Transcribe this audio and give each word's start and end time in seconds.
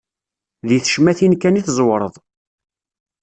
Di 0.67 0.77
tecmatin 0.83 1.33
kan 1.41 1.59
i 1.59 1.61
tẓewreḍ. 1.67 2.13